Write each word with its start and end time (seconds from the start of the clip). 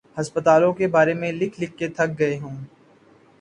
ہسپتالوں 0.17 0.71
کے 0.73 0.87
بارے 0.87 1.13
میں 1.13 1.31
لکھ 1.31 1.59
لکھ 1.61 1.77
کے 1.77 1.87
تھک 1.87 2.19
گئے 2.19 2.37
ہوں۔ 2.39 2.57